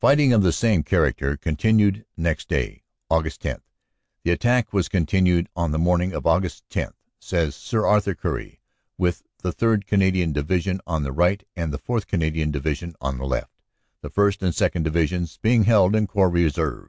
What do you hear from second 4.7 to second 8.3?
was continued on the morning of Aug. 10," says Sir Arthur